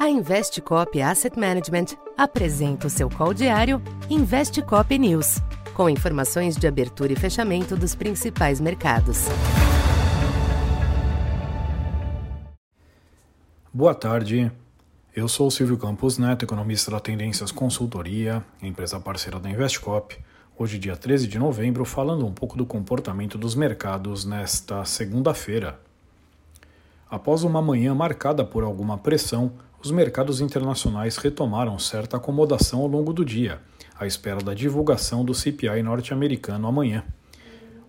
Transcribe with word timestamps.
A 0.00 0.08
Investcop 0.08 0.98
Asset 1.02 1.38
Management 1.38 1.88
apresenta 2.16 2.86
o 2.86 2.90
seu 2.90 3.10
call 3.10 3.34
diário 3.34 3.82
Investcop 4.08 4.98
News, 4.98 5.42
com 5.74 5.90
informações 5.90 6.56
de 6.56 6.66
abertura 6.66 7.12
e 7.12 7.16
fechamento 7.16 7.76
dos 7.76 7.94
principais 7.94 8.62
mercados. 8.62 9.26
Boa 13.70 13.94
tarde. 13.94 14.50
Eu 15.14 15.28
sou 15.28 15.48
o 15.48 15.50
Silvio 15.50 15.76
Campos 15.76 16.16
Neto, 16.16 16.46
economista 16.46 16.90
da 16.90 16.98
Tendências 16.98 17.52
Consultoria, 17.52 18.42
empresa 18.62 18.98
parceira 18.98 19.38
da 19.38 19.50
Investcop. 19.50 20.18
Hoje, 20.56 20.78
dia 20.78 20.96
13 20.96 21.28
de 21.28 21.38
novembro, 21.38 21.84
falando 21.84 22.24
um 22.26 22.32
pouco 22.32 22.56
do 22.56 22.64
comportamento 22.64 23.36
dos 23.36 23.54
mercados 23.54 24.24
nesta 24.24 24.82
segunda-feira. 24.86 25.78
Após 27.10 27.42
uma 27.42 27.60
manhã 27.60 27.94
marcada 27.94 28.42
por 28.46 28.64
alguma 28.64 28.96
pressão, 28.96 29.52
os 29.82 29.90
mercados 29.90 30.42
internacionais 30.42 31.16
retomaram 31.16 31.78
certa 31.78 32.18
acomodação 32.18 32.80
ao 32.80 32.86
longo 32.86 33.14
do 33.14 33.24
dia, 33.24 33.60
à 33.98 34.06
espera 34.06 34.40
da 34.40 34.52
divulgação 34.52 35.24
do 35.24 35.34
CPI 35.34 35.82
norte-americano 35.82 36.68
amanhã. 36.68 37.02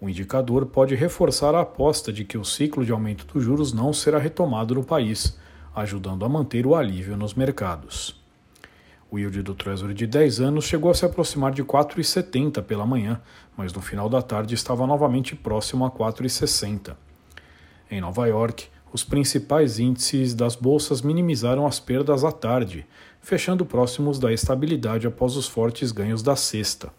O 0.00 0.08
indicador 0.08 0.66
pode 0.66 0.94
reforçar 0.94 1.54
a 1.54 1.62
aposta 1.62 2.12
de 2.12 2.24
que 2.24 2.38
o 2.38 2.44
ciclo 2.44 2.84
de 2.84 2.92
aumento 2.92 3.26
dos 3.26 3.42
juros 3.42 3.72
não 3.72 3.92
será 3.92 4.18
retomado 4.18 4.74
no 4.74 4.84
país, 4.84 5.36
ajudando 5.74 6.24
a 6.24 6.28
manter 6.28 6.64
o 6.64 6.76
alívio 6.76 7.16
nos 7.16 7.34
mercados. 7.34 8.18
O 9.10 9.18
yield 9.18 9.42
do 9.42 9.56
Treasury 9.56 9.92
de 9.92 10.06
10 10.06 10.40
anos 10.40 10.64
chegou 10.66 10.92
a 10.92 10.94
se 10.94 11.04
aproximar 11.04 11.50
de 11.52 11.64
4,70 11.64 12.62
pela 12.62 12.86
manhã, 12.86 13.20
mas 13.56 13.72
no 13.72 13.80
final 13.80 14.08
da 14.08 14.22
tarde 14.22 14.54
estava 14.54 14.86
novamente 14.86 15.34
próximo 15.34 15.84
a 15.84 15.90
4,60. 15.90 16.96
Em 17.90 18.00
Nova 18.00 18.28
York, 18.28 18.68
os 18.92 19.04
principais 19.04 19.78
índices 19.78 20.34
das 20.34 20.56
bolsas 20.56 21.00
minimizaram 21.00 21.66
as 21.66 21.78
perdas 21.78 22.24
à 22.24 22.32
tarde, 22.32 22.86
fechando 23.20 23.64
próximos 23.64 24.18
da 24.18 24.32
estabilidade 24.32 25.06
após 25.06 25.36
os 25.36 25.46
fortes 25.46 25.92
ganhos 25.92 26.22
da 26.22 26.34
sexta. 26.34 26.92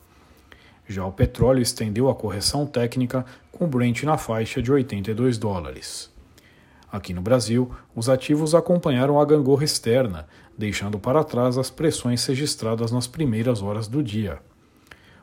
Já 0.88 1.06
o 1.06 1.12
petróleo 1.12 1.62
estendeu 1.62 2.10
a 2.10 2.16
correção 2.16 2.66
técnica, 2.66 3.26
com 3.52 3.68
Brent 3.68 4.04
na 4.04 4.18
faixa 4.18 4.62
de 4.62 4.72
82 4.72 5.38
dólares. 5.38 6.10
Aqui 6.92 7.14
no 7.14 7.22
Brasil, 7.22 7.72
os 7.96 8.10
ativos 8.10 8.54
acompanharam 8.54 9.20
a 9.20 9.26
gangorra 9.26 9.64
externa, 9.64 10.28
deixando 10.58 11.00
para 11.00 11.24
trás 11.24 11.58
as 11.58 11.70
pressões 11.70 12.26
registradas 12.26 12.92
nas 12.92 13.08
primeiras 13.08 13.62
horas 13.62 13.88
do 13.88 14.04
dia. 14.04 14.40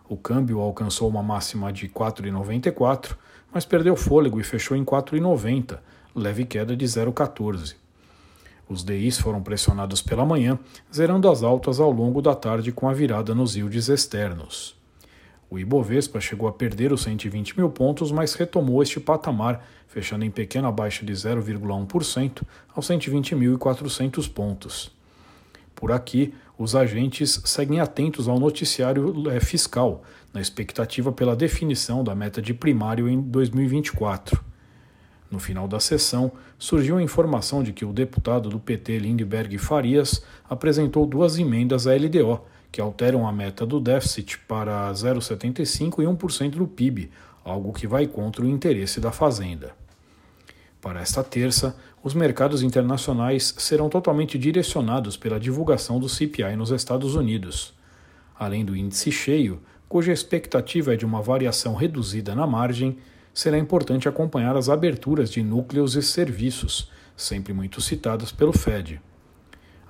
O 0.09 0.17
câmbio 0.17 0.61
alcançou 0.61 1.09
uma 1.09 1.23
máxima 1.23 1.71
de 1.71 1.89
4,94, 1.89 3.17
mas 3.53 3.67
perdeu 3.67 3.95
fôlego 3.95 4.41
e 4.41 4.45
fechou 4.45 4.77
em 4.77 4.85
4,90 4.85 5.79
leve 6.15 6.45
queda 6.45 6.77
de 6.77 6.85
0,14. 6.85 7.75
Os 8.69 8.85
DIs 8.85 9.19
foram 9.19 9.43
pressionados 9.43 10.03
pela 10.03 10.27
manhã, 10.27 10.59
zerando 10.95 11.29
as 11.29 11.43
altas 11.43 11.81
ao 11.81 11.91
longo 11.91 12.21
da 12.21 12.35
tarde 12.35 12.71
com 12.71 12.89
a 12.89 12.93
virada 12.93 13.35
nos 13.35 13.57
yields 13.57 13.89
externos. 13.89 14.77
O 15.51 15.59
Ibovespa 15.59 16.21
chegou 16.21 16.47
a 16.47 16.53
perder 16.53 16.93
os 16.93 17.01
120 17.03 17.57
mil 17.57 17.71
pontos, 17.71 18.13
mas 18.13 18.35
retomou 18.35 18.83
este 18.83 19.01
patamar, 19.01 19.67
fechando 19.87 20.25
em 20.25 20.31
pequena 20.31 20.71
baixa 20.71 21.07
de 21.07 21.13
0,1% 21.13 22.43
aos 22.75 22.87
120.400 22.87 24.31
pontos. 24.31 24.93
Por 25.75 25.91
aqui, 25.91 26.35
os 26.59 26.75
agentes 26.75 27.41
seguem 27.45 27.81
atentos 27.81 28.29
ao 28.29 28.39
noticiário 28.39 29.31
eh, 29.31 29.41
fiscal, 29.41 30.03
na 30.35 30.41
expectativa 30.41 31.11
pela 31.11 31.35
definição 31.35 32.05
da 32.05 32.15
meta 32.15 32.43
de 32.43 32.53
primário 32.53 33.09
em 33.09 33.19
2024. 33.19 34.45
No 35.31 35.39
final 35.39 35.69
da 35.69 35.79
sessão, 35.79 36.33
surgiu 36.59 36.97
a 36.97 37.03
informação 37.03 37.63
de 37.63 37.73
que 37.73 37.85
o 37.85 37.93
deputado 37.93 38.49
do 38.49 38.59
PT 38.59 38.99
Lindbergh 38.99 39.59
Farias 39.59 40.23
apresentou 40.49 41.07
duas 41.07 41.39
emendas 41.39 41.87
à 41.87 41.95
LDO, 41.95 42.41
que 42.73 42.81
alteram 42.81 43.27
a 43.27 43.33
meta 43.33 43.67
do 43.67 43.79
déficit 43.81 44.39
para 44.41 44.91
0,75% 44.93 46.03
e 46.03 46.07
1% 46.07 46.51
do 46.51 46.67
PIB, 46.67 47.11
algo 47.45 47.73
que 47.73 47.87
vai 47.87 48.07
contra 48.07 48.43
o 48.45 48.49
interesse 48.49 49.01
da 49.01 49.13
Fazenda. 49.13 49.73
Para 50.81 51.01
esta 51.01 51.25
terça, 51.25 51.77
os 52.03 52.15
mercados 52.15 52.63
internacionais 52.63 53.55
serão 53.59 53.89
totalmente 53.89 54.39
direcionados 54.39 55.17
pela 55.17 55.41
divulgação 55.41 55.99
do 55.99 56.09
CPI 56.09 56.57
nos 56.57 56.71
Estados 56.71 57.15
Unidos. 57.15 57.75
Além 58.39 58.65
do 58.65 58.77
índice 58.77 59.11
cheio, 59.11 59.61
cuja 59.89 60.13
expectativa 60.13 60.95
é 60.95 60.97
de 60.97 61.05
uma 61.05 61.21
variação 61.21 61.75
reduzida 61.75 62.35
na 62.35 62.47
margem, 62.47 62.99
será 63.39 63.57
importante 63.57 64.09
acompanhar 64.09 64.57
as 64.57 64.69
aberturas 64.69 65.31
de 65.31 65.45
núcleos 65.45 65.95
e 65.95 66.03
serviços, 66.03 66.91
sempre 67.17 67.53
muito 67.53 67.81
citadas 67.81 68.33
pelo 68.33 68.53
Fed. 68.53 69.01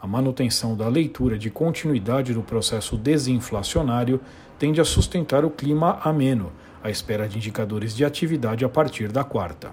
A 0.03 0.07
manutenção 0.07 0.77
da 0.77 0.87
leitura 0.87 1.39
de 1.39 1.49
continuidade 1.49 2.35
do 2.35 2.43
processo 2.43 2.95
desinflacionário 2.95 4.21
tende 4.59 4.83
a 4.83 4.85
sustentar 4.85 5.47
o 5.47 5.51
clima 5.51 5.99
ameno, 6.05 6.53
à 6.85 6.91
espera 6.91 7.27
de 7.27 7.39
indicadores 7.39 7.97
de 7.97 8.05
atividade 8.05 8.67
a 8.67 8.69
partir 8.69 9.11
da 9.11 9.25
quarta. 9.25 9.73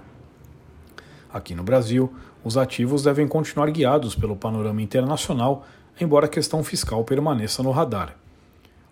Aqui 1.30 1.54
no 1.54 1.62
Brasil, 1.62 2.10
os 2.42 2.56
ativos 2.56 3.02
devem 3.02 3.28
continuar 3.28 3.70
guiados 3.70 4.14
pelo 4.14 4.36
panorama 4.36 4.80
internacional, 4.80 5.66
embora 6.00 6.24
a 6.24 6.30
questão 6.30 6.64
fiscal 6.64 7.04
permaneça 7.04 7.62
no 7.62 7.72
radar. 7.72 8.16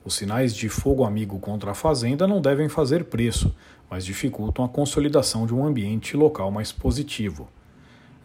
Os 0.05 0.15
sinais 0.15 0.55
de 0.55 0.69
fogo 0.69 1.05
amigo 1.05 1.39
contra 1.39 1.71
a 1.71 1.75
fazenda 1.75 2.27
não 2.27 2.41
devem 2.41 2.69
fazer 2.69 3.05
preço, 3.05 3.55
mas 3.91 4.05
dificultam 4.05 4.65
a 4.65 4.69
consolidação 4.69 5.47
de 5.47 5.55
um 5.55 5.65
ambiente 5.65 6.17
local 6.17 6.51
mais 6.51 6.71
positivo. 6.71 7.49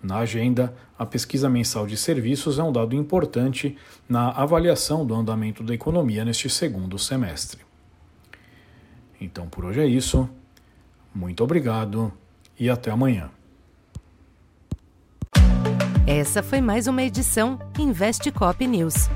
Na 0.03 0.17
agenda, 0.17 0.73
a 0.97 1.05
pesquisa 1.05 1.49
mensal 1.49 1.87
de 1.87 1.95
serviços 1.95 2.59
é 2.59 2.63
um 2.63 2.71
dado 2.71 2.95
importante 2.95 3.77
na 4.07 4.29
avaliação 4.29 5.05
do 5.05 5.13
andamento 5.13 5.63
da 5.63 5.73
economia 5.73 6.25
neste 6.25 6.49
segundo 6.49 6.99
semestre. 6.99 7.61
Então 9.19 9.47
por 9.47 9.65
hoje 9.65 9.81
é 9.81 9.87
isso. 9.87 10.29
Muito 11.13 11.43
obrigado 11.43 12.11
e 12.59 12.69
até 12.69 12.91
amanhã. 12.91 13.29
Essa 16.05 16.41
foi 16.41 16.59
mais 16.59 16.87
uma 16.87 17.03
edição 17.03 17.59
Investe 17.77 18.31
Cop 18.31 18.65
News. 18.65 19.09